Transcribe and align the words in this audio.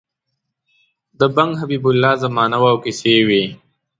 د 1.19 1.21
بنګ 1.35 1.51
حبیب 1.59 1.83
الله 1.89 2.13
زمانه 2.23 2.57
وه 2.61 2.69
او 2.73 2.77
کیسې 2.83 3.09
یې 3.15 3.21
وې. 3.27 3.43